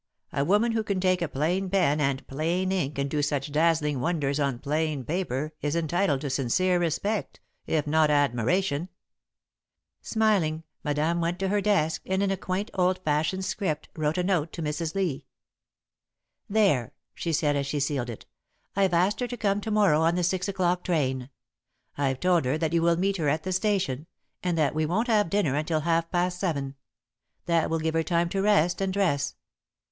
A 0.33 0.43
woman 0.43 0.71
who 0.71 0.83
can 0.83 0.99
take 0.99 1.21
a 1.21 1.27
plain 1.27 1.69
pen, 1.69 2.01
and 2.01 2.25
plain 2.25 2.71
ink, 2.71 2.97
and 2.97 3.07
do 3.07 3.21
such 3.21 3.51
dazzling 3.51 3.99
wonders 3.99 4.39
on 4.39 4.57
plain 4.57 5.03
paper, 5.03 5.53
is 5.61 5.75
entitled 5.75 6.21
to 6.21 6.29
sincere 6.31 6.79
respect, 6.79 7.39
if 7.67 7.85
not 7.85 8.09
admiration." 8.09 8.89
[Sidenote: 10.01 10.31
An 10.31 10.33
Invitation] 10.33 10.63
Smiling, 10.63 10.63
Madame 10.83 11.21
went 11.21 11.37
to 11.37 11.49
her 11.49 11.61
desk, 11.61 12.01
and 12.07 12.23
in 12.23 12.31
a 12.31 12.35
quaint, 12.35 12.71
old 12.73 12.97
fashioned 13.05 13.45
script, 13.45 13.89
wrote 13.95 14.17
a 14.17 14.23
note 14.23 14.51
to 14.53 14.63
Mrs. 14.63 14.95
Lee. 14.95 15.27
"There," 16.49 16.93
she 17.13 17.31
said, 17.31 17.55
as 17.55 17.67
she 17.67 17.79
sealed 17.79 18.09
it. 18.09 18.25
"I've 18.75 18.95
asked 18.95 19.19
her 19.19 19.27
to 19.27 19.37
come 19.37 19.61
to 19.61 19.69
morrow 19.69 20.01
on 20.01 20.15
the 20.15 20.23
six 20.23 20.47
o'clock 20.47 20.83
train. 20.83 21.29
I've 21.95 22.19
told 22.19 22.45
her 22.45 22.57
that 22.57 22.73
you 22.73 22.81
will 22.81 22.97
meet 22.97 23.17
her 23.17 23.29
at 23.29 23.43
the 23.43 23.53
station, 23.53 24.07
and 24.41 24.57
that 24.57 24.73
we 24.73 24.83
won't 24.87 25.09
have 25.09 25.29
dinner 25.29 25.53
until 25.53 25.81
half 25.81 26.09
past 26.09 26.39
seven. 26.39 26.73
That 27.45 27.69
will 27.69 27.77
give 27.77 27.93
her 27.93 28.01
time 28.01 28.29
to 28.29 28.41
rest 28.41 28.81
and 28.81 28.91
dress. 28.91 29.35